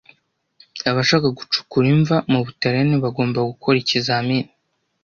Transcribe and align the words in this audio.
Abashaka 0.89 1.27
gucukura 1.37 1.85
imva 1.95 2.15
mubutaliyani 2.31 2.95
bagomba 3.05 3.39
gukora 3.51 3.75
ikizamin 3.79 4.45